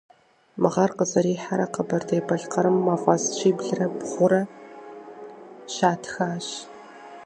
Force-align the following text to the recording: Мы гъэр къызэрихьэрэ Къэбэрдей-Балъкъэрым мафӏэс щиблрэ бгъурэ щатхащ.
Мы 0.61 0.69
гъэр 0.73 0.91
къызэрихьэрэ 0.97 1.65
Къэбэрдей-Балъкъэрым 1.73 2.77
мафӏэс 2.85 3.23
щиблрэ 3.37 3.85
бгъурэ 3.99 4.41
щатхащ. 5.73 6.47